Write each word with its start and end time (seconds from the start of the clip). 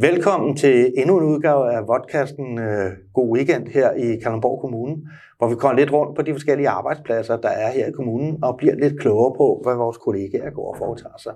Velkommen 0.00 0.56
til 0.56 0.92
endnu 0.96 1.18
en 1.18 1.24
udgave 1.24 1.72
af 1.72 1.88
vodkasten 1.88 2.58
øh, 2.58 2.90
God 3.14 3.36
Weekend 3.36 3.66
her 3.66 3.90
i 3.92 4.16
Kalundborg 4.22 4.60
Kommune, 4.60 4.96
hvor 5.38 5.48
vi 5.48 5.54
kommer 5.54 5.78
lidt 5.78 5.92
rundt 5.92 6.16
på 6.16 6.22
de 6.22 6.32
forskellige 6.32 6.68
arbejdspladser, 6.68 7.36
der 7.36 7.48
er 7.48 7.70
her 7.70 7.86
i 7.86 7.90
kommunen, 7.90 8.44
og 8.44 8.56
bliver 8.58 8.74
lidt 8.74 9.00
klogere 9.00 9.34
på, 9.36 9.60
hvad 9.62 9.74
vores 9.74 9.96
kollegaer 9.96 10.50
går 10.50 10.72
og 10.72 10.76
foretager 10.78 11.18
sig. 11.18 11.32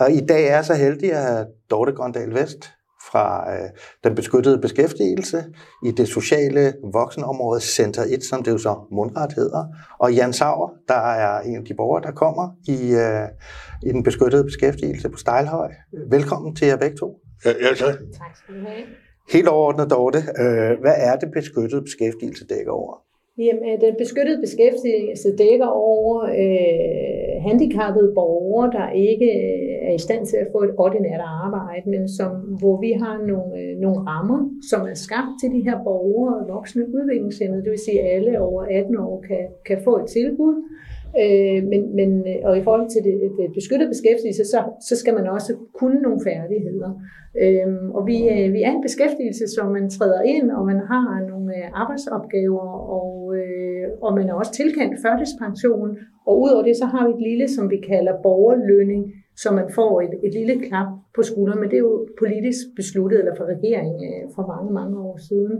Og 0.00 0.12
i 0.12 0.20
dag 0.20 0.46
er 0.46 0.54
jeg 0.54 0.64
så 0.64 0.74
heldig 0.74 1.12
at 1.12 1.22
have 1.22 1.46
Dorte 1.70 1.92
Grøndal 1.92 2.34
Vest 2.34 2.70
fra 3.10 3.52
øh, 3.52 3.68
den 4.04 4.14
beskyttede 4.14 4.58
beskæftigelse 4.58 5.44
i 5.84 5.90
det 5.90 6.08
sociale 6.08 6.72
voksenområde 6.92 7.60
Center 7.60 8.02
1, 8.08 8.24
som 8.24 8.42
det 8.42 8.50
jo 8.50 8.58
så 8.58 8.74
mundret 8.92 9.32
hedder, 9.32 9.64
og 9.98 10.14
Jan 10.14 10.32
Sauer, 10.32 10.70
der 10.88 11.00
er 11.24 11.40
en 11.40 11.56
af 11.56 11.64
de 11.64 11.74
borgere, 11.74 12.02
der 12.02 12.12
kommer 12.12 12.48
i, 12.68 12.94
øh, 12.94 13.28
i 13.82 13.92
den 13.92 14.02
beskyttede 14.02 14.44
beskæftigelse 14.44 15.08
på 15.08 15.18
Stejlhøj. 15.18 15.70
Velkommen 16.10 16.56
til 16.56 16.66
jer 16.66 16.76
begge 16.76 16.96
to. 16.96 17.23
Ja, 17.44 17.50
ja 17.64 17.74
tak. 17.82 17.94
Tak 18.22 18.36
skal 18.36 18.54
du 18.54 18.60
have. 18.60 18.84
Helt 19.32 19.48
overordnet, 19.48 19.90
Dorte, 19.90 20.18
øh, 20.42 20.80
hvad 20.82 20.96
er 21.08 21.16
det 21.16 21.28
beskyttede 21.32 21.82
beskæftigelse 21.82 22.46
dækker 22.46 22.72
over? 22.72 22.94
Jamen, 23.38 23.64
øh, 23.70 23.80
den 23.80 23.94
beskyttede 23.98 24.40
beskæftigelse 24.46 25.28
dækker 25.42 25.66
over 25.66 26.14
øh, 26.42 27.42
handicappede 27.46 28.12
borgere, 28.14 28.72
der 28.78 28.86
ikke 29.10 29.28
øh, 29.42 29.88
er 29.88 29.94
i 29.94 30.02
stand 30.06 30.26
til 30.26 30.36
at 30.36 30.48
få 30.52 30.58
et 30.66 30.74
ordinært 30.78 31.22
arbejde, 31.44 31.90
men 31.94 32.08
som, 32.18 32.30
hvor 32.60 32.76
vi 32.84 32.90
har 33.02 33.14
nogle, 33.30 33.50
øh, 33.60 33.72
nogle 33.84 34.00
rammer, 34.10 34.40
som 34.70 34.80
er 34.92 34.98
skabt 35.06 35.32
til 35.40 35.50
de 35.56 35.60
her 35.68 35.76
borgere, 35.88 36.46
voksne 36.54 36.82
udviklingshemmede, 36.94 37.62
det 37.64 37.70
vil 37.70 37.86
sige, 37.86 38.00
at 38.02 38.16
alle 38.16 38.40
over 38.40 38.62
18 38.62 38.98
år 38.98 39.24
kan, 39.28 39.44
kan 39.68 39.78
få 39.84 39.92
et 40.02 40.08
tilbud. 40.18 40.54
Øh, 41.22 41.60
men, 41.72 41.82
men, 41.98 42.10
øh, 42.30 42.38
og 42.48 42.58
i 42.58 42.62
forhold 42.66 42.88
til 42.90 43.02
det, 43.04 43.14
det 43.38 43.46
beskyttede 43.58 43.92
beskæftigelse, 43.94 44.44
så, 44.52 44.58
så 44.88 44.94
skal 45.00 45.14
man 45.14 45.26
også 45.36 45.52
kunne 45.78 45.98
nogle 46.06 46.20
færdigheder. 46.28 46.90
Øh, 47.42 47.68
og 47.96 48.02
vi, 48.10 48.18
øh, 48.34 48.52
vi 48.56 48.60
er 48.66 48.72
en 48.72 48.86
beskæftigelse, 48.88 49.44
som 49.56 49.66
man 49.76 49.90
træder 49.90 50.22
ind, 50.22 50.50
og 50.50 50.62
man 50.66 50.80
har 50.92 51.26
nogle 51.30 51.50
øh, 51.58 51.66
arbejdsopgaver, 51.82 52.68
og, 52.98 53.36
øh, 53.38 53.84
og 54.04 54.10
man 54.18 54.28
er 54.28 54.34
også 54.34 54.52
tilkendt 54.52 54.94
førtidspension. 55.04 55.88
Og 56.26 56.34
udover 56.42 56.64
det, 56.68 56.76
så 56.76 56.86
har 56.92 57.02
vi 57.06 57.12
et 57.14 57.22
lille, 57.28 57.48
som 57.48 57.64
vi 57.70 57.78
kalder 57.90 58.22
borgerlønning, 58.22 59.02
så 59.36 59.48
man 59.52 59.68
får 59.74 60.00
et, 60.00 60.14
et 60.26 60.34
lille 60.34 60.56
klap 60.66 60.86
på 61.16 61.22
skulderen, 61.22 61.60
men 61.60 61.70
det 61.70 61.76
er 61.76 61.86
jo 61.90 62.08
politisk 62.18 62.62
besluttet, 62.76 63.18
eller 63.18 63.34
fra 63.38 63.44
regeringen 63.54 63.98
øh, 64.10 64.24
for 64.34 64.44
mange, 64.52 64.72
mange 64.72 64.96
år 65.08 65.16
siden. 65.28 65.54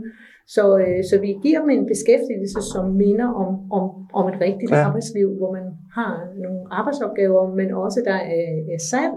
Så, 0.47 0.63
øh, 0.77 1.03
så 1.09 1.15
vi 1.25 1.31
giver 1.43 1.59
dem 1.61 1.69
en 1.69 1.85
beskæftigelse, 1.93 2.59
som 2.73 2.85
minder 3.03 3.29
om, 3.43 3.71
om, 3.77 3.85
om 4.19 4.25
et 4.31 4.37
rigtigt 4.41 4.71
ja. 4.71 4.85
arbejdsliv, 4.87 5.27
hvor 5.39 5.51
man 5.57 5.65
har 5.97 6.13
nogle 6.43 6.61
arbejdsopgaver, 6.71 7.55
men 7.59 7.67
også 7.73 8.01
der 8.05 8.19
er, 8.37 8.47
er 8.75 8.81
salg, 8.91 9.15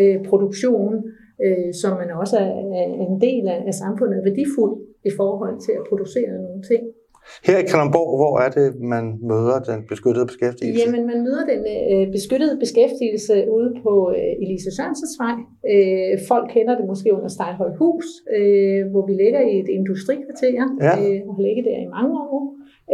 øh, 0.00 0.24
produktion, 0.30 0.94
øh, 1.44 1.70
som 1.82 1.92
man 2.00 2.10
også 2.22 2.36
er, 2.38 2.52
er 2.82 2.88
en 3.08 3.20
del 3.20 3.44
af, 3.48 3.58
af 3.66 3.74
samfundet 3.74 4.24
værdifuld 4.24 4.74
i 5.04 5.10
forhold 5.16 5.56
til 5.66 5.72
at 5.72 5.86
producere 5.88 6.32
nogle 6.46 6.62
ting. 6.62 6.82
Her 7.48 7.58
i 7.62 7.64
Kalundborg, 7.70 8.10
hvor 8.20 8.34
er 8.44 8.50
det, 8.58 8.66
man 8.94 9.04
møder 9.30 9.58
den 9.70 9.80
beskyttede 9.92 10.26
beskæftigelse? 10.30 10.80
Jamen, 10.82 11.02
man 11.10 11.18
møder 11.26 11.44
den 11.52 11.60
øh, 11.74 12.04
beskyttede 12.16 12.54
beskæftigelse 12.64 13.34
ude 13.56 13.70
på 13.84 13.92
øh, 14.16 14.42
Elise 14.44 14.70
Sørensens 14.76 15.16
vej. 15.22 15.36
Øh, 15.72 16.12
folk 16.30 16.46
kender 16.54 16.74
det 16.78 16.84
måske 16.92 17.08
under 17.16 17.30
Stejlhøj 17.36 17.70
Hus, 17.82 18.06
øh, 18.36 18.82
hvor 18.92 19.02
vi 19.08 19.14
ligger 19.22 19.40
i 19.52 19.54
et 19.62 19.68
industrikvarter 19.78 20.52
ja. 20.86 20.94
øh, 21.00 21.18
og 21.28 21.32
har 21.36 21.42
ligget 21.48 21.64
der 21.68 21.78
i 21.86 21.90
mange 21.98 22.16
år. 22.36 22.44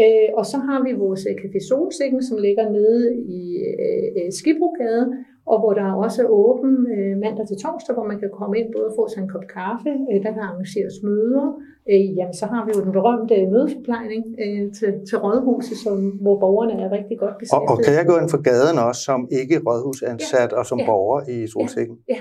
Øh, 0.03 0.29
og 0.39 0.45
så 0.53 0.57
har 0.69 0.79
vi 0.87 0.93
vores 1.05 1.23
øh, 1.31 1.35
Café 1.43 1.61
Solsikken, 1.69 2.23
som 2.29 2.37
ligger 2.47 2.65
nede 2.79 3.05
i 3.39 3.43
øh, 3.69 4.07
øh 4.19 4.29
Skibrogade, 4.39 5.05
og 5.51 5.57
hvor 5.61 5.73
der 5.81 5.89
også 6.05 6.19
er 6.25 6.29
åben 6.43 6.73
øh, 6.95 7.13
mandag 7.23 7.47
til 7.47 7.57
torsdag, 7.65 7.95
hvor 7.97 8.07
man 8.13 8.19
kan 8.23 8.31
komme 8.39 8.55
ind 8.61 8.69
både 8.75 8.87
og 8.91 8.95
få 8.99 9.05
sig 9.13 9.21
en 9.23 9.29
kop 9.35 9.47
kaffe, 9.59 9.93
øh, 10.11 10.19
der 10.25 10.31
kan 10.37 10.43
arrangeres 10.51 10.97
møder. 11.09 11.47
Øh, 11.93 12.07
jamen, 12.19 12.35
så 12.41 12.47
har 12.53 12.61
vi 12.67 12.71
jo 12.77 12.81
den 12.87 12.93
berømte 12.99 13.35
mødeforplejning 13.53 14.23
øh, 14.45 14.65
til, 14.79 14.91
til 15.09 15.17
Rådhuset, 15.25 15.77
som, 15.85 15.97
hvor 16.25 16.37
borgerne 16.45 16.75
er 16.87 16.91
rigtig 16.99 17.17
godt 17.23 17.37
beskæftiget. 17.41 17.71
Og, 17.71 17.77
og 17.77 17.85
kan 17.85 17.95
jeg 17.99 18.05
gå 18.11 18.15
ind 18.21 18.29
for 18.35 18.41
gaden 18.51 18.77
også, 18.89 19.01
som 19.09 19.21
ikke 19.41 19.57
rådhusansat 19.67 20.51
ja. 20.53 20.59
og 20.59 20.65
som 20.71 20.79
ja. 20.81 20.87
borger 20.91 21.21
i 21.35 21.37
Solsikken? 21.55 21.97
Ja. 22.09 22.15
ja. 22.15 22.21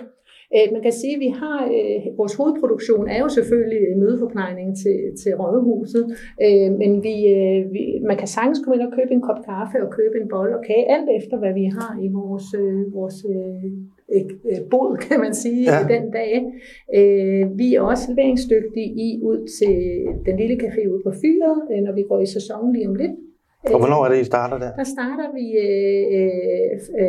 Øh, 0.55 0.67
man 0.75 0.81
kan 0.81 0.91
sige, 1.01 1.15
at 1.15 1.21
vi 1.25 1.29
har, 1.41 1.59
øh, 1.77 2.17
vores 2.17 2.35
hovedproduktion 2.39 3.05
er 3.15 3.19
jo 3.25 3.29
selvfølgelig 3.29 3.83
mødeforplejning 3.97 4.69
til, 4.83 4.97
til 5.21 5.31
rådhuset, 5.41 6.03
øh, 6.45 6.69
men 6.81 6.91
vi, 7.07 7.15
vi, 7.75 7.83
man 8.09 8.17
kan 8.17 8.27
sagtens 8.27 8.59
komme 8.59 8.75
ind 8.75 8.87
og 8.87 8.93
købe 8.97 9.11
en 9.17 9.21
kop 9.27 9.39
kaffe 9.49 9.77
og 9.85 9.89
købe 9.99 10.15
en 10.21 10.27
bolle 10.33 10.57
og 10.57 10.63
kage, 10.69 10.91
alt 10.95 11.09
efter 11.19 11.35
hvad 11.41 11.53
vi 11.53 11.65
har 11.77 11.91
i 12.05 12.07
vores, 12.19 12.47
vores 12.97 13.17
bod, 14.71 14.97
kan 15.07 15.19
man 15.19 15.33
sige, 15.33 15.63
ja. 15.71 15.79
den 15.93 16.05
dag. 16.19 16.33
Vi 17.61 17.67
er 17.75 17.81
også 17.81 18.03
leveringsdygtige 18.11 18.89
i 19.05 19.19
ud 19.29 19.39
til 19.59 19.75
den 20.25 20.35
lille 20.41 20.55
café 20.63 20.81
ude 20.91 21.01
på 21.05 21.11
fyret, 21.21 21.83
når 21.85 21.93
vi 21.93 22.03
går 22.09 22.19
i 22.19 22.25
sæson 22.25 22.73
lige 22.73 22.89
om 22.89 22.95
lidt. 22.95 23.11
Og 23.73 23.79
hvornår 23.79 24.05
er 24.05 24.09
det, 24.09 24.21
I 24.21 24.23
starter 24.23 24.57
der? 24.57 24.71
Der 24.81 24.83
starter 24.83 25.27
vi 25.37 25.45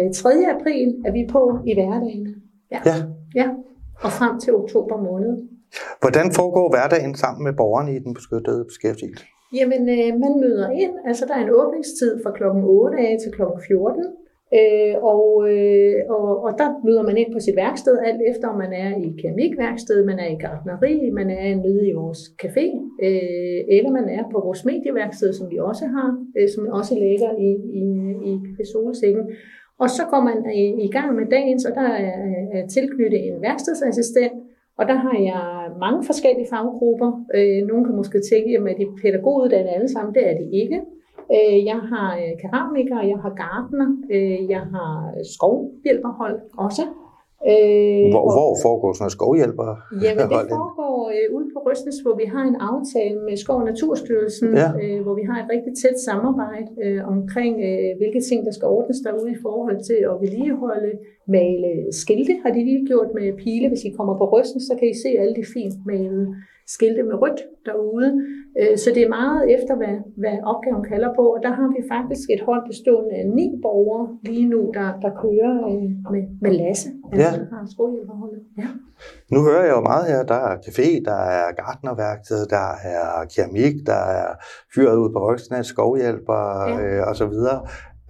øh, 0.04 0.12
3. 0.12 0.30
april, 0.54 0.88
er 1.06 1.12
vi 1.12 1.26
på 1.30 1.58
i 1.66 1.74
hverdagen. 1.74 2.26
Ja. 2.72 2.78
ja. 2.86 2.96
Ja, 3.40 3.48
og 4.04 4.10
frem 4.18 4.40
til 4.40 4.54
oktober 4.54 4.96
måned. 5.08 5.32
Hvordan 6.02 6.26
foregår 6.38 6.66
hverdagen 6.74 7.14
sammen 7.14 7.44
med 7.44 7.52
borgerne 7.60 7.90
i 7.96 7.98
den 7.98 8.14
beskyttede 8.14 8.64
beskæftigelse? 8.70 9.24
Jamen, 9.58 9.82
øh, 9.96 10.10
man 10.24 10.34
møder 10.44 10.70
ind. 10.70 10.94
Altså, 11.08 11.24
der 11.28 11.34
er 11.34 11.44
en 11.44 11.56
åbningstid 11.60 12.12
fra 12.22 12.30
kl. 12.36 12.44
8 12.44 12.98
af 12.98 13.16
til 13.22 13.32
kl. 13.36 13.42
14. 13.68 14.04
Øh, 14.58 14.94
og, 15.12 15.28
øh, 15.50 15.96
og, 16.16 16.28
og 16.44 16.50
der 16.60 16.68
møder 16.86 17.02
man 17.02 17.16
ind 17.16 17.30
på 17.32 17.40
sit 17.40 17.56
værksted, 17.56 17.98
alt 18.08 18.22
efter 18.30 18.48
om 18.48 18.58
man 18.58 18.72
er 18.72 18.90
i 19.06 19.08
keramikværksted, 19.20 20.04
man 20.04 20.18
er 20.18 20.28
i 20.34 20.38
gartneri, 20.44 21.10
man 21.10 21.30
er 21.30 21.56
nede 21.66 21.88
i 21.88 21.92
vores 21.92 22.20
café, 22.42 22.66
øh, 23.06 23.60
eller 23.76 23.90
man 23.98 24.08
er 24.18 24.24
på 24.32 24.38
vores 24.46 24.64
medieværksted, 24.64 25.32
som 25.32 25.50
vi 25.50 25.58
også 25.58 25.84
har, 25.86 26.08
øh, 26.38 26.48
som 26.54 26.62
også 26.78 26.94
ligger 26.94 27.30
i, 27.48 27.50
i, 27.82 27.84
i 28.60 28.64
Solsikken. 28.72 29.24
Og 29.82 29.90
så 29.90 30.02
går 30.10 30.20
man 30.28 30.38
i, 30.86 30.88
gang 30.96 31.14
med 31.14 31.26
dagen, 31.30 31.60
så 31.60 31.68
der 31.74 31.88
er, 32.06 32.16
er 32.52 32.66
tilknyttet 32.66 33.20
en 33.28 33.42
værkstedsassistent, 33.42 34.32
og 34.78 34.88
der 34.88 34.94
har 34.94 35.16
jeg 35.30 35.42
mange 35.80 36.04
forskellige 36.04 36.48
faggrupper. 36.50 37.10
Øh, 37.34 37.66
nogle 37.68 37.84
kan 37.84 37.96
måske 37.96 38.20
tænke, 38.30 38.70
at 38.70 38.76
de 38.80 38.86
pædagoguddannede 39.02 39.74
alle 39.74 39.88
sammen. 39.88 40.14
Det 40.14 40.30
er 40.30 40.34
de 40.40 40.46
ikke. 40.62 40.78
Øh, 41.34 41.58
jeg 41.70 41.80
har 41.92 42.08
øh, 42.22 42.32
keramiker, 42.42 43.00
jeg 43.12 43.18
har 43.24 43.32
gardener, 43.42 43.88
øh, 44.14 44.50
jeg 44.50 44.64
har 44.74 44.90
skovhjælperhold 45.34 46.38
også. 46.58 46.82
Øh, 47.50 48.06
hvor, 48.14 48.24
hvor 48.36 48.50
foregår 48.64 48.90
sådan 48.92 49.02
noget 49.04 49.16
skovhjælper? 49.18 49.70
Jamen, 50.04 50.26
det 50.32 50.48
foregår 50.56 50.96
øh, 51.14 51.26
ude 51.36 51.48
på 51.54 51.58
Røstnes, 51.66 51.98
hvor 52.04 52.14
vi 52.22 52.26
har 52.34 52.44
en 52.50 52.58
aftale 52.72 53.18
med 53.26 53.36
Skov- 53.42 53.62
og 53.62 53.66
Naturstyrelsen, 53.70 54.50
ja. 54.62 54.68
øh, 54.82 54.98
hvor 55.04 55.14
vi 55.20 55.24
har 55.30 55.36
et 55.42 55.48
rigtig 55.54 55.72
tæt 55.82 55.98
samarbejde 56.08 56.70
øh, 56.84 57.00
omkring, 57.14 57.54
øh, 57.68 57.90
hvilke 57.98 58.20
ting, 58.28 58.38
der 58.46 58.52
skal 58.56 58.68
ordnes 58.76 58.98
derude 59.06 59.30
i 59.36 59.38
forhold 59.46 59.78
til 59.90 60.00
at 60.10 60.16
vedligeholde, 60.24 60.92
male 61.36 61.70
skilte, 62.02 62.34
har 62.42 62.50
de 62.56 62.60
lige 62.68 62.86
gjort 62.90 63.10
med 63.18 63.26
pile. 63.42 63.68
Hvis 63.72 63.84
I 63.88 63.90
kommer 63.98 64.14
på 64.18 64.24
Røstnes, 64.34 64.64
så 64.68 64.74
kan 64.78 64.88
I 64.92 64.94
se 65.04 65.10
alle 65.20 65.34
de 65.40 65.44
fint 65.54 65.76
malede 65.90 66.26
skilte 66.74 67.02
med 67.02 67.16
rødt 67.22 67.40
derude. 67.66 68.08
Øh, 68.60 68.78
så 68.82 68.88
det 68.94 69.02
er 69.02 69.08
meget 69.08 69.42
efter, 69.56 69.74
hvad, 69.80 69.96
hvad 70.22 70.36
opgaven 70.52 70.84
kalder 70.92 71.10
på. 71.18 71.24
Og 71.34 71.38
der 71.42 71.52
har 71.58 71.68
vi 71.76 71.80
faktisk 71.94 72.26
et 72.36 72.42
hold 72.48 72.62
bestående 72.70 73.14
af 73.20 73.26
ni 73.38 73.46
borgere 73.64 74.06
lige 74.22 74.48
nu, 74.54 74.60
der, 74.78 74.88
der 75.04 75.10
kører 75.24 75.54
øh, 75.70 75.88
med, 76.12 76.24
med 76.44 76.52
Lasse. 76.60 76.88
Ja. 77.22 77.30
Har 77.54 77.64
ja. 78.58 78.68
Nu 79.32 79.38
hører 79.48 79.64
jeg 79.68 79.74
jo 79.76 79.80
meget 79.80 80.06
her, 80.12 80.22
der 80.32 80.40
er 80.48 80.56
café, 80.66 80.88
der 81.04 81.20
er 81.40 81.46
gartnerværksted, 81.62 82.46
der 82.56 82.68
er 82.94 83.24
keramik, 83.32 83.74
der 83.86 84.02
er 84.20 84.28
fyret 84.74 84.96
ud 85.02 85.10
på 85.12 85.18
Røgsnæs, 85.26 85.66
skovhjælper 85.66 86.42
ja. 86.68 86.80
øh, 86.80 87.10
osv. 87.10 87.36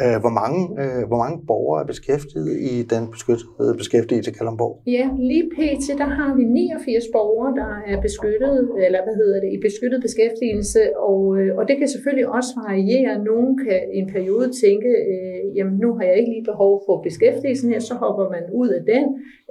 Øh, 0.04 0.16
hvor 0.24 0.34
mange, 0.40 0.60
øh, 0.82 1.02
hvor 1.08 1.18
mange 1.24 1.36
borgere 1.50 1.78
er 1.82 1.88
beskæftiget 1.92 2.54
i 2.70 2.72
den 2.92 3.02
beskyttede 3.14 3.72
beskæftigelse 3.80 4.30
i 4.30 4.34
Kalundborg? 4.38 4.74
Ja, 4.96 5.06
lige 5.30 5.46
pt. 5.56 5.86
der 6.02 6.10
har 6.18 6.30
vi 6.38 6.44
89 6.44 7.04
borgere, 7.16 7.50
der 7.62 7.72
er 7.92 7.96
beskyttet, 8.06 8.56
eller 8.86 9.00
hvad 9.04 9.16
hedder 9.20 9.38
det, 9.44 9.50
i 9.56 9.58
beskyttet 9.68 9.98
beskæftigelse, 10.06 10.82
og, 11.10 11.20
øh, 11.38 11.50
og 11.58 11.62
det 11.68 11.76
kan 11.80 11.88
selvfølgelig 11.94 12.28
også 12.36 12.50
variere. 12.62 13.12
Nogen 13.30 13.52
kan 13.64 13.80
i 13.94 13.98
en 14.02 14.08
periode 14.16 14.48
tænke, 14.62 14.90
øh, 15.12 15.40
jamen 15.56 15.76
nu 15.84 15.88
har 15.96 16.04
jeg 16.08 16.16
ikke 16.20 16.32
lige 16.34 16.46
behov 16.52 16.72
for 16.86 16.94
beskæftigelsen 17.08 17.68
her, 17.72 17.80
så 17.90 17.94
hopper 18.02 18.26
man 18.34 18.44
ud 18.60 18.68
af 18.78 18.82
den, 18.92 19.04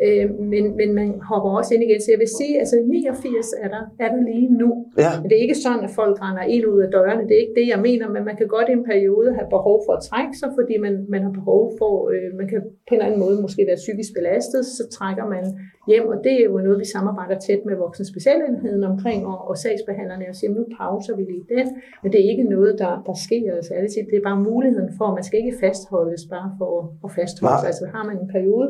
øh, 0.05 0.25
men, 0.51 0.63
men 0.79 0.89
man 0.99 1.09
hopper 1.29 1.49
også 1.59 1.69
ind 1.73 1.83
igen. 1.83 2.01
Så 2.01 2.09
jeg 2.13 2.19
vil 2.23 2.31
sige, 2.39 2.53
altså 2.61 2.75
89 2.85 3.53
er 3.63 3.69
der, 3.75 3.83
er 4.03 4.09
der 4.13 4.21
lige 4.31 4.49
nu. 4.61 4.69
Ja. 5.03 5.11
Men 5.19 5.25
det 5.29 5.35
er 5.37 5.43
ikke 5.47 5.61
sådan, 5.65 5.83
at 5.87 5.93
folk 6.01 6.15
render 6.25 6.45
ind 6.55 6.65
ud 6.73 6.79
af 6.85 6.89
dørene, 6.95 7.23
det 7.27 7.33
er 7.37 7.41
ikke 7.45 7.59
det, 7.61 7.67
jeg 7.73 7.79
mener, 7.87 8.05
men 8.15 8.21
man 8.29 8.35
kan 8.39 8.47
godt 8.55 8.67
i 8.69 8.73
en 8.79 8.85
periode 8.91 9.29
have 9.37 9.49
behov 9.57 9.77
for 9.85 9.93
at 9.97 10.03
trække 10.09 10.34
sig, 10.41 10.49
fordi 10.59 10.75
man, 10.85 10.93
man 11.13 11.21
har 11.25 11.33
behov 11.39 11.61
for, 11.79 11.93
øh, 12.13 12.29
man 12.39 12.47
kan 12.51 12.59
på 12.87 12.91
en 12.91 12.97
eller 12.97 13.05
anden 13.05 13.21
måde 13.25 13.35
måske 13.45 13.61
være 13.69 13.83
psykisk 13.83 14.11
belastet, 14.17 14.61
så 14.77 14.83
trækker 14.97 15.25
man 15.33 15.43
hjem, 15.89 16.05
og 16.13 16.17
det 16.25 16.33
er 16.39 16.43
jo 16.49 16.57
noget, 16.65 16.77
vi 16.83 16.87
samarbejder 16.95 17.37
tæt 17.39 17.61
med 17.69 17.75
voksne 17.85 18.05
specialenheden 18.13 18.83
omkring, 18.91 19.19
og, 19.31 19.37
og 19.49 19.55
sagsbehandlerne, 19.63 20.25
og 20.31 20.35
siger, 20.35 20.51
nu 20.59 20.63
pauser 20.77 21.13
vi 21.19 21.23
lige 21.31 21.45
den, 21.55 21.67
men 22.01 22.07
det 22.11 22.19
er 22.23 22.29
ikke 22.33 22.47
noget, 22.55 22.73
der, 22.83 22.93
der 23.07 23.15
sker 23.25 23.55
altså 23.59 23.73
altid. 23.79 24.01
Det 24.11 24.17
er 24.17 24.27
bare 24.29 24.39
muligheden 24.51 24.91
for, 24.97 25.05
at 25.09 25.15
man 25.19 25.25
skal 25.27 25.37
ikke 25.43 25.55
fastholdes 25.63 26.23
bare 26.35 26.49
for 26.59 26.71
at 27.05 27.09
fastholde. 27.17 27.67
Altså 27.69 27.85
har 27.95 28.03
man 28.09 28.17
en 28.23 28.29
periode, 28.35 28.69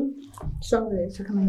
så, 0.70 0.78
øh, 0.94 1.06
så 1.16 1.20
kan 1.26 1.34
man 1.40 1.48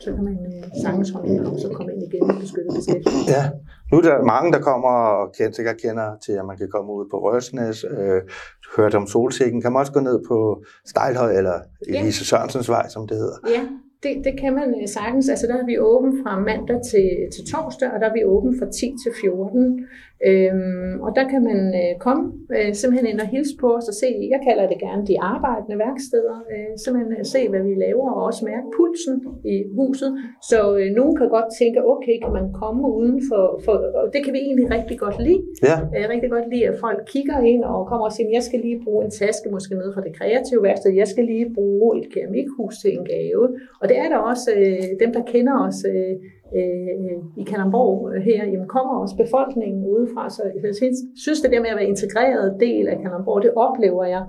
så 0.00 0.14
kan 0.14 0.24
man 0.24 0.38
øh, 0.46 0.82
sagtens 0.82 1.10
håndhæve 1.10 1.46
og 1.46 1.58
så 1.60 1.68
komme 1.74 1.92
ind 1.92 2.02
igen 2.02 2.30
i 2.30 2.40
beskyttet 2.40 2.74
beskæftigelse. 2.76 3.30
Ja, 3.36 3.42
nu 3.90 3.98
er 3.98 4.02
der 4.02 4.24
mange, 4.24 4.52
der 4.52 4.60
kommer 4.60 4.88
og 4.88 5.32
kender, 5.36 5.52
sikkert 5.52 5.76
kender 5.76 6.08
til, 6.24 6.32
at 6.32 6.44
man 6.46 6.56
kan 6.56 6.68
komme 6.70 6.92
ud 6.92 7.04
på 7.10 7.16
Røsnes, 7.24 7.84
øh, 7.84 8.22
hørt 8.76 8.94
om 8.94 9.06
Solsikken. 9.06 9.60
Kan 9.62 9.72
man 9.72 9.80
også 9.80 9.92
gå 9.92 10.00
ned 10.00 10.18
på 10.28 10.62
Stejlhøj 10.86 11.32
eller 11.36 11.60
Elise 11.88 12.22
ja. 12.22 12.24
Sørensens 12.24 12.68
vej, 12.68 12.88
som 12.88 13.06
det 13.06 13.16
hedder? 13.16 13.38
Ja, 13.48 13.62
det, 14.02 14.24
det 14.24 14.40
kan 14.40 14.54
man 14.54 14.68
øh, 14.80 14.88
sagtens. 14.88 15.28
Altså 15.28 15.46
der 15.46 15.56
er 15.62 15.66
vi 15.66 15.78
åben 15.78 16.12
fra 16.22 16.38
mandag 16.38 16.80
til, 16.90 17.08
til 17.34 17.42
torsdag, 17.52 17.88
og 17.92 18.00
der 18.00 18.08
er 18.08 18.16
vi 18.18 18.24
åben 18.24 18.58
fra 18.58 18.66
10 18.70 18.94
til 19.02 19.12
14. 19.20 19.86
Øhm, 20.30 20.94
og 21.04 21.10
der 21.18 21.24
kan 21.32 21.42
man 21.50 21.60
øh, 21.80 21.92
komme 22.06 22.22
øh, 22.56 22.74
simpelthen 22.80 23.06
ind 23.12 23.20
og 23.24 23.28
hilse 23.34 23.54
på 23.62 23.68
os 23.78 23.88
og 23.92 23.96
se, 24.02 24.08
jeg 24.34 24.40
kalder 24.48 24.64
det 24.72 24.78
gerne 24.86 25.02
de 25.10 25.16
arbejdende 25.32 25.78
værksteder, 25.84 26.36
øh, 26.52 26.72
simpelthen 26.84 27.12
øh, 27.18 27.24
se, 27.34 27.40
hvad 27.52 27.62
vi 27.68 27.74
laver 27.86 28.08
og 28.16 28.22
også 28.28 28.42
mærke 28.50 28.68
pulsen 28.76 29.16
i 29.54 29.56
huset. 29.78 30.10
Så 30.50 30.58
øh, 30.78 30.88
nogen 30.98 31.14
kan 31.20 31.28
godt 31.36 31.48
tænke, 31.60 31.78
okay, 31.94 32.16
kan 32.24 32.32
man 32.38 32.46
komme 32.62 32.82
uden 32.98 33.18
for, 33.28 33.44
for 33.64 33.74
og 34.00 34.06
det 34.14 34.20
kan 34.24 34.32
vi 34.36 34.40
egentlig 34.48 34.66
rigtig 34.76 34.96
godt 35.04 35.18
lide. 35.26 35.42
Ja. 35.68 35.76
Øh, 35.96 36.04
rigtig 36.12 36.30
godt 36.36 36.46
lide, 36.52 36.68
at 36.70 36.76
folk 36.84 37.00
kigger 37.12 37.38
ind 37.52 37.62
og 37.72 37.80
kommer 37.90 38.06
og 38.08 38.12
siger, 38.16 38.28
jeg 38.36 38.44
skal 38.48 38.60
lige 38.66 38.78
bruge 38.84 39.00
en 39.04 39.10
taske, 39.20 39.46
måske 39.56 39.74
ned 39.82 39.90
fra 39.94 40.02
det 40.06 40.12
kreative 40.18 40.62
værksted, 40.68 40.90
jeg 41.02 41.08
skal 41.12 41.24
lige 41.32 41.46
bruge 41.58 41.88
et 41.98 42.06
keramikhus 42.14 42.74
til 42.82 42.90
en 42.96 43.04
gave. 43.12 43.44
Og 43.80 43.85
det 43.88 43.98
er 43.98 44.08
der 44.08 44.16
også 44.16 44.50
øh, 44.56 44.88
dem, 45.02 45.12
der 45.12 45.22
kender 45.32 45.66
os 45.68 45.78
øh, 45.92 46.14
øh, 46.58 47.18
i 47.36 47.44
Kalamborg 47.50 48.12
øh, 48.12 48.22
her, 48.22 48.44
jamen 48.44 48.68
kommer 48.68 48.94
også 49.02 49.16
befolkningen 49.16 49.84
udefra. 49.84 50.30
Så 50.30 50.42
jeg 50.62 50.74
synes, 51.24 51.40
det 51.40 51.52
der 51.52 51.60
med 51.60 51.70
at 51.70 51.76
være 51.76 51.88
integreret 51.94 52.56
del 52.60 52.88
af 52.88 52.98
Kalamborg, 53.02 53.42
det 53.42 53.52
oplever 53.56 54.04
jeg 54.04 54.24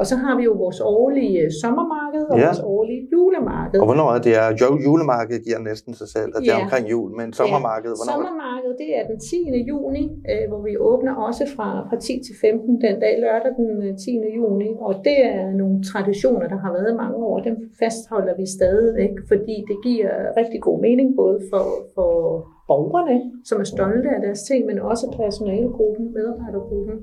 og 0.00 0.04
så 0.10 0.14
har 0.24 0.34
vi 0.38 0.42
jo 0.50 0.54
vores 0.64 0.80
årlige 0.80 1.38
øh, 1.44 1.50
sommermarked 1.62 2.24
og 2.32 2.36
ja. 2.38 2.46
vores 2.46 2.62
årlige 2.76 3.02
julemarked. 3.12 3.78
Og 3.82 3.86
hvornår 3.90 4.08
er 4.16 4.20
det? 4.26 4.32
Er 4.42 4.48
julemarkedet 4.86 5.40
giver 5.46 5.60
næsten 5.70 5.92
sig 6.00 6.08
selv, 6.16 6.30
at 6.36 6.40
det 6.42 6.48
ja. 6.48 6.58
er 6.58 6.62
omkring 6.64 6.84
jul, 6.94 7.10
men 7.20 7.26
sommermarkedet, 7.40 7.94
hvornår? 7.98 8.12
Sommermarkedet, 8.14 8.76
det 8.82 8.90
er 8.98 9.04
den 9.10 9.18
10. 9.20 9.36
juni, 9.72 10.04
øh, 10.32 10.44
hvor 10.50 10.60
vi 10.68 10.72
åbner 10.90 11.14
også 11.28 11.44
fra, 11.54 11.68
fra 11.88 11.96
10 11.96 12.12
til 12.26 12.34
15 12.40 12.80
den 12.86 12.96
dag 13.04 13.14
lørdag 13.24 13.52
den 13.60 13.70
10. 13.98 14.18
Øh, 14.18 14.36
juni. 14.38 14.70
Og 14.86 14.92
det 15.06 15.18
er 15.34 15.46
nogle 15.60 15.76
traditioner, 15.92 16.46
der 16.52 16.58
har 16.64 16.72
været 16.78 16.92
mange 17.02 17.16
år. 17.30 17.36
Dem 17.48 17.56
fastholder 17.82 18.34
vi 18.40 18.46
stadigvæk, 18.58 19.14
fordi 19.30 19.56
det 19.70 19.78
giver 19.88 20.12
rigtig 20.40 20.60
god 20.68 20.78
mening, 20.86 21.08
både 21.22 21.38
for, 21.50 21.64
for 21.96 22.12
borgerne, 22.70 23.16
som 23.48 23.56
er 23.62 23.68
stolte 23.74 24.08
af 24.16 24.20
deres 24.26 24.42
ting, 24.48 24.60
men 24.70 24.78
også 24.90 25.06
personalegruppen, 25.20 26.04
medarbejdergruppen. 26.16 26.96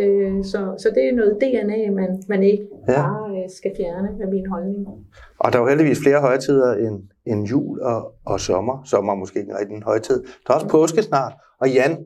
Øh, 0.00 0.44
så, 0.44 0.74
så 0.78 0.88
det 0.94 1.08
er 1.08 1.12
noget 1.12 1.36
DNA, 1.40 1.90
man, 1.90 2.22
man 2.28 2.42
ikke 2.42 2.64
ja. 2.88 2.94
bare 2.94 3.30
øh, 3.30 3.50
skal 3.58 3.72
fjerne 3.76 4.08
med 4.18 4.26
min 4.26 4.46
holdning. 4.46 4.86
Og 5.38 5.52
der 5.52 5.58
er 5.58 5.62
jo 5.62 5.68
heldigvis 5.68 6.00
flere 6.02 6.20
højtider 6.20 6.72
end, 6.74 7.02
end 7.26 7.46
jul 7.46 7.80
og, 7.80 8.12
og 8.26 8.40
sommer. 8.40 8.82
Sommer 8.84 9.12
er 9.12 9.16
måske 9.16 9.38
ikke 9.38 9.50
en 9.50 9.58
rigtig 9.58 9.82
højtid. 9.82 10.24
Der 10.46 10.50
er 10.50 10.54
også 10.54 10.68
påske 10.68 11.02
snart. 11.02 11.32
Og 11.60 11.70
Jan, 11.70 11.98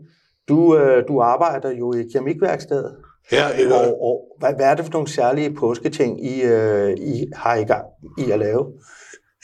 du, 0.48 0.76
øh, 0.78 1.08
du 1.08 1.20
arbejder 1.20 1.70
jo 1.70 1.92
i 1.92 2.02
keramikværkstedet. 2.12 2.96
Ja, 3.32 3.46
jeg 3.46 3.72
og, 3.72 4.02
og 4.02 4.36
hvad, 4.38 4.54
hvad 4.56 4.66
er 4.66 4.74
det 4.74 4.84
for 4.84 4.92
nogle 4.92 5.08
særlige 5.08 5.54
påsketing, 5.54 6.26
I, 6.26 6.42
øh, 6.42 6.90
I 6.90 7.26
har 7.34 7.54
i 7.54 7.64
gang 7.64 7.86
i 8.18 8.30
at 8.30 8.38
lave? 8.38 8.66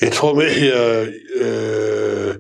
Jeg 0.01 0.13
tror 0.13 0.35
med 0.35 0.45
her 0.45 1.01
øh, 1.41 2.35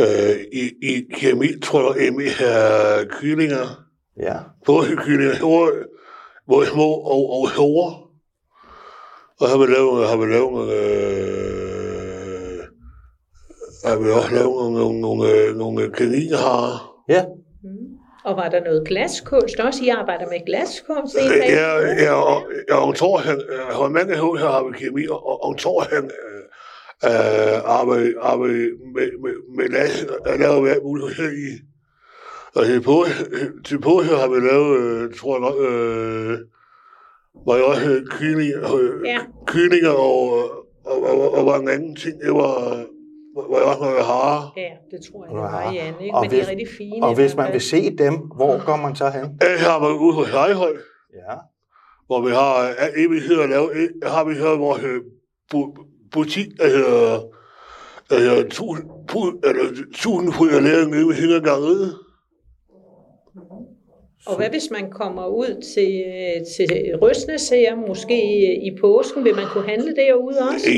øh, 0.00 0.36
i, 0.52 0.64
i 0.82 1.04
keramik, 1.14 1.62
tror 1.62 1.94
jeg, 1.94 2.06
at 2.06 2.14
vi 2.18 2.28
har 2.28 3.04
kyllinger, 3.20 3.85
Ja. 4.20 4.36
Både 4.66 4.96
kyllinger, 4.96 5.70
både 6.48 6.66
små 6.66 6.90
og, 6.92 7.30
og 7.40 7.48
store. 7.48 8.06
Og 9.40 9.48
har 9.48 9.58
vi 9.58 9.66
lavet, 9.66 10.08
har 10.08 10.16
vi 10.16 10.26
lavet, 10.32 10.72
øh, 10.78 12.58
har 13.84 13.96
vi 13.96 14.10
også 14.10 14.34
lavet 14.34 14.72
nogle, 14.72 15.00
nogle, 15.00 15.00
nogle, 15.00 15.58
nogle 15.58 15.92
kaninharer. 15.92 17.04
Ja. 17.08 17.24
Mm. 17.62 17.96
Og 18.24 18.36
var 18.36 18.48
der 18.48 18.64
noget 18.64 18.88
glaskunst 18.88 19.60
også? 19.60 19.84
I 19.84 19.88
arbejder 19.88 20.26
med 20.26 20.46
glaskunst? 20.46 21.16
Ja, 21.16 21.76
ja, 22.04 22.12
og, 22.12 22.42
ja, 22.68 22.76
og 22.76 22.96
tror 22.96 23.18
han, 23.18 23.42
har 23.70 23.88
mange 23.88 24.14
her 24.14 24.50
har 24.50 24.64
vi 24.64 24.78
kemi, 24.78 25.06
og, 25.06 25.44
og 25.44 25.58
tror 25.58 25.80
han, 25.94 26.04
øh, 27.10 27.56
arbejder, 27.64 28.12
arbejder 28.20 28.68
med, 28.94 29.10
med, 29.22 29.34
med 29.56 29.68
glas, 29.68 30.04
og 30.04 30.38
laver 30.38 30.60
hver 30.60 30.82
mulighed 30.82 31.32
i. 31.32 31.75
Og 32.56 32.66
til 32.66 32.82
på, 32.82 33.04
til 33.64 33.80
på 33.80 34.00
her 34.02 34.16
har 34.16 34.28
vi 34.28 34.38
lavet, 34.48 34.80
øh, 34.80 35.14
tror 35.14 35.32
jeg 35.34 35.40
nok, 35.40 35.58
øh, 35.70 36.38
var 37.46 37.54
jeg 37.56 37.64
også 37.64 37.90
øh, 37.90 38.06
kyllinger, 38.06 38.74
øh, 38.74 39.06
ja. 39.06 39.18
kyllinger 39.46 39.90
og, 39.90 40.20
og, 40.84 41.02
og, 41.02 41.34
og, 41.34 41.44
mange 41.44 41.72
andre 41.72 41.94
ting. 41.94 42.20
Det 42.20 42.32
var, 42.32 42.54
var 43.50 43.58
jeg 43.58 43.66
også 43.66 43.80
noget 43.80 44.04
hare. 44.04 44.50
Ja, 44.56 44.72
det 44.90 45.00
tror 45.06 45.24
jeg, 45.24 45.34
det 45.34 45.40
var, 45.42 45.72
Jan. 45.72 45.94
Ikke? 46.00 46.14
Og 46.14 46.20
Men 46.22 46.30
hvis, 46.30 46.40
de 46.40 46.46
er 46.46 46.50
rigtig 46.50 46.68
fine. 46.78 47.06
Og 47.06 47.14
hvis 47.14 47.36
man 47.36 47.52
vil 47.52 47.60
se 47.60 47.96
dem, 47.96 48.14
hvor 48.14 48.66
går 48.66 48.76
man 48.76 48.96
så 48.96 49.10
hen? 49.10 49.24
Jeg 49.40 49.70
har 49.70 49.80
været 49.80 49.98
ude 49.98 50.14
hos 50.14 50.32
Lejhøj. 50.32 50.74
Ja. 51.14 51.34
Hvor 52.06 52.20
vi 52.20 52.30
har 52.30 52.74
evighed 52.96 53.40
at 53.40 53.48
lave, 53.48 53.68
har 54.02 54.24
vi 54.24 54.34
her 54.34 54.58
vores 54.58 54.82
butik, 56.12 56.46
der 56.60 56.68
hedder, 56.68 57.20
der 58.10 58.18
hedder 58.18 58.48
tusind, 58.48 58.90
eller 59.44 59.64
tusind 59.94 60.32
fuld 60.32 60.54
af 60.54 60.62
læring 60.62 60.90
nede 60.90 61.08
ved 61.08 61.14
Hængergangeriet. 61.14 62.05
Og 64.26 64.36
hvad 64.36 64.50
hvis 64.50 64.68
man 64.70 64.90
kommer 64.90 65.26
ud 65.26 65.62
til, 65.74 66.04
øh, 66.06 66.46
til 66.56 66.96
Røsnes 67.02 67.48
her, 67.48 67.76
måske 67.76 68.18
i 68.66 68.78
påsken, 68.80 69.24
vil 69.24 69.34
man 69.34 69.46
kunne 69.52 69.68
handle 69.68 69.96
derude 69.96 70.38
også? 70.38 70.70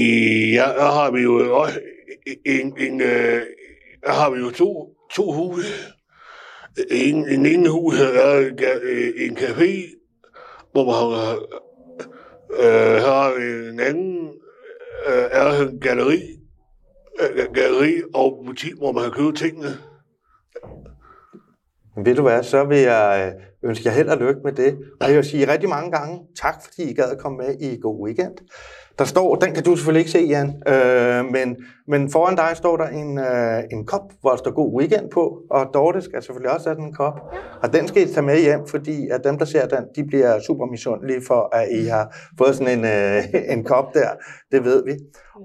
Ja, 0.52 0.66
der 0.78 0.90
har 0.98 1.10
vi 1.10 1.20
jo 1.20 1.56
også 1.56 1.80
en, 2.46 2.74
en, 2.78 3.00
øh, 3.00 3.42
der 4.04 4.12
har 4.12 4.30
vi 4.30 4.40
jo 4.40 4.50
to, 4.50 4.88
to 5.14 5.32
huse. 5.32 5.68
En, 6.90 7.28
en 7.28 7.46
ene 7.46 7.68
hus 7.68 7.94
er 8.00 8.50
øh, 8.82 9.10
en 9.16 9.36
café, 9.36 9.72
hvor 10.72 10.84
man 10.84 10.94
har, 10.94 11.38
øh, 12.62 13.02
har 13.02 13.32
en 13.36 13.80
anden 13.80 14.28
øh, 15.06 15.24
er 15.30 15.68
en 15.68 15.80
galleri, 15.80 16.20
galleri 17.54 18.02
og 18.14 18.42
butik, 18.46 18.72
hvor 18.74 18.92
man 18.92 19.02
kan 19.02 19.12
købe 19.12 19.32
tingene. 19.32 19.68
Ved 22.04 22.14
du 22.14 22.22
hvad, 22.22 22.42
så 22.42 22.64
vil 22.64 22.78
jeg 22.78 23.32
øh, 23.36 23.42
øh, 23.62 23.68
ønske 23.68 23.88
jer 23.88 23.94
held 23.94 24.08
og 24.08 24.16
lykke 24.16 24.40
med 24.44 24.52
det. 24.52 24.78
Og 25.00 25.08
jeg 25.08 25.16
vil 25.16 25.24
sige 25.24 25.52
rigtig 25.52 25.68
mange 25.68 25.90
gange 25.90 26.20
tak, 26.42 26.54
fordi 26.62 26.90
I 26.90 26.94
gad 26.94 27.10
at 27.10 27.18
komme 27.18 27.38
med 27.38 27.54
i 27.60 27.80
God 27.80 28.04
Weekend. 28.04 28.34
Der 28.98 29.04
står, 29.04 29.34
den 29.34 29.54
kan 29.54 29.64
du 29.64 29.76
selvfølgelig 29.76 30.00
ikke 30.00 30.10
se, 30.10 30.18
Jan, 30.18 30.62
øh, 30.68 31.32
men, 31.32 31.56
men 31.88 32.10
foran 32.10 32.36
dig 32.36 32.50
står 32.54 32.76
der 32.76 32.86
en, 32.86 33.18
øh, 33.18 33.62
en 33.72 33.86
kop, 33.86 34.12
hvor 34.20 34.30
der 34.30 34.36
står 34.36 34.50
God 34.50 34.80
Weekend 34.80 35.10
på, 35.10 35.38
og 35.50 35.66
Dorte 35.74 36.02
skal 36.02 36.22
selvfølgelig 36.22 36.50
også 36.50 36.68
have 36.68 36.76
den 36.76 36.92
kop. 36.92 37.14
Ja. 37.32 37.38
Og 37.62 37.72
den 37.72 37.88
skal 37.88 38.02
I 38.02 38.06
tage 38.06 38.26
med 38.26 38.40
hjem, 38.40 38.66
fordi 38.66 39.08
at 39.08 39.20
dem, 39.24 39.38
der 39.38 39.44
ser 39.44 39.66
den, 39.66 39.84
de 39.96 40.04
bliver 40.04 40.40
super 40.40 40.66
misundelige 40.66 41.22
for, 41.26 41.56
at 41.56 41.68
I 41.70 41.84
har 41.84 42.16
fået 42.38 42.54
sådan 42.54 42.78
en, 42.78 42.84
øh, 42.84 43.52
en 43.54 43.64
kop 43.64 43.94
der. 43.94 44.08
Det 44.52 44.64
ved 44.64 44.84
vi. 44.84 44.92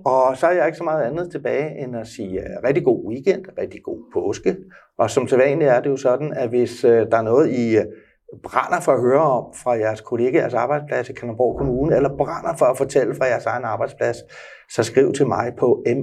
Og 0.05 0.37
så 0.37 0.47
er 0.47 0.51
jeg 0.51 0.65
ikke 0.65 0.77
så 0.77 0.83
meget 0.83 1.03
andet 1.03 1.31
tilbage, 1.31 1.83
end 1.83 1.95
at 1.95 2.07
sige 2.07 2.39
uh, 2.39 2.67
rigtig 2.67 2.83
god 2.83 3.09
weekend, 3.09 3.45
rigtig 3.57 3.83
god 3.83 3.99
påske. 4.13 4.55
Og 4.97 5.09
som 5.09 5.27
sædvanligt 5.27 5.71
er 5.71 5.81
det 5.81 5.89
jo 5.89 5.97
sådan, 5.97 6.33
at 6.33 6.49
hvis 6.49 6.85
uh, 6.85 6.91
der 6.91 7.17
er 7.17 7.21
noget, 7.21 7.49
I 7.51 7.77
uh, 7.77 7.83
brænder 8.43 8.79
for 8.79 8.91
at 8.91 9.01
høre 9.01 9.21
om 9.21 9.53
fra 9.63 9.71
jeres 9.71 10.01
kollegaers 10.01 10.53
arbejdsplads 10.53 11.09
i 11.09 11.13
Kalundborg 11.13 11.57
Kommune, 11.57 11.95
eller 11.95 12.17
brænder 12.17 12.55
for 12.57 12.65
at 12.65 12.77
fortælle 12.77 13.15
fra 13.15 13.25
jeres 13.25 13.45
egen 13.45 13.63
arbejdsplads, 13.63 14.17
så 14.69 14.83
skriv 14.83 15.13
til 15.13 15.27
mig 15.27 15.53
på 15.59 15.83
madn 15.85 15.99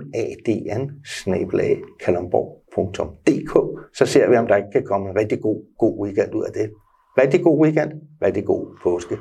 så 3.95 4.07
ser 4.07 4.31
vi, 4.31 4.37
om 4.37 4.47
der 4.47 4.57
ikke 4.57 4.71
kan 4.73 4.85
komme 4.85 5.11
en 5.11 5.17
rigtig 5.17 5.41
god, 5.41 5.63
god 5.79 6.05
weekend 6.05 6.35
ud 6.35 6.45
af 6.45 6.53
det. 6.53 6.71
Rigtig 7.19 7.43
god 7.43 7.65
weekend, 7.65 7.93
rigtig 8.23 8.45
god 8.45 8.67
påske. 8.83 9.17